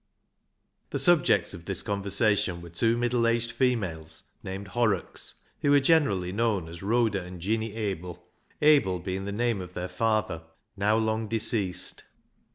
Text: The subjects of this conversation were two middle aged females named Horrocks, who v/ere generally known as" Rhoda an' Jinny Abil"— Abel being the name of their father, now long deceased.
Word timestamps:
The 0.89 0.97
subjects 0.97 1.53
of 1.53 1.65
this 1.65 1.83
conversation 1.83 2.59
were 2.63 2.71
two 2.71 2.97
middle 2.97 3.27
aged 3.27 3.51
females 3.51 4.23
named 4.41 4.69
Horrocks, 4.69 5.35
who 5.59 5.69
v/ere 5.69 5.79
generally 5.79 6.31
known 6.31 6.67
as" 6.67 6.81
Rhoda 6.81 7.21
an' 7.21 7.39
Jinny 7.39 7.75
Abil"— 7.91 8.25
Abel 8.63 8.97
being 8.97 9.25
the 9.25 9.31
name 9.31 9.61
of 9.61 9.75
their 9.75 9.87
father, 9.89 10.41
now 10.75 10.97
long 10.97 11.27
deceased. 11.27 12.01